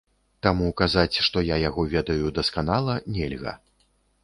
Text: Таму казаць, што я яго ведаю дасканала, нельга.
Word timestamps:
Таму 0.45 0.69
казаць, 0.81 1.19
што 1.25 1.43
я 1.49 1.59
яго 1.67 1.85
ведаю 1.93 2.33
дасканала, 2.41 2.99
нельга. 3.19 3.57